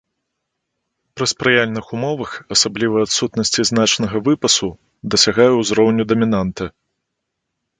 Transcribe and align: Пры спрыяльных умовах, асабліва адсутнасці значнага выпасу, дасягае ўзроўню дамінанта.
Пры 1.19 1.25
спрыяльных 1.31 1.85
умовах, 1.97 2.31
асабліва 2.57 3.03
адсутнасці 3.07 3.61
значнага 3.71 4.15
выпасу, 4.29 4.69
дасягае 5.17 5.49
ўзроўню 5.61 6.03
дамінанта. 6.15 6.63